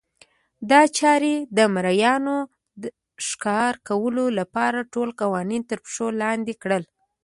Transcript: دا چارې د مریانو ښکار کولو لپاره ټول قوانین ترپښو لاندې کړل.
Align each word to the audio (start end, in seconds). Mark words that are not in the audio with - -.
دا 0.69 0.81
چارې 0.97 1.33
د 1.57 1.59
مریانو 1.73 2.37
ښکار 3.27 3.73
کولو 3.87 4.25
لپاره 4.39 4.87
ټول 4.93 5.09
قوانین 5.21 5.61
ترپښو 5.69 6.07
لاندې 6.21 6.53
کړل. 6.63 6.83